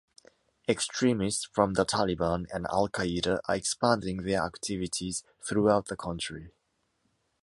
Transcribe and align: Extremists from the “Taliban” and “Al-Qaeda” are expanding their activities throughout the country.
Extremists 0.67 1.47
from 1.53 1.73
the 1.75 1.85
“Taliban” 1.85 2.47
and 2.51 2.65
“Al-Qaeda” 2.73 3.41
are 3.47 3.55
expanding 3.55 4.23
their 4.23 4.41
activities 4.43 5.23
throughout 5.47 5.89
the 5.89 5.95
country. 5.95 6.49